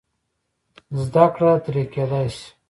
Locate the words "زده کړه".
1.03-1.51